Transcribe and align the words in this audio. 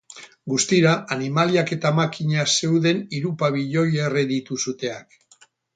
Guztira, 0.53 0.93
animaliak 1.15 1.73
eta 1.77 1.91
makinak 1.99 2.51
zeuden 2.57 3.07
hiru 3.19 3.37
pabiloi 3.45 3.89
erre 4.09 4.29
ditu 4.35 4.63
suteak. 4.67 5.51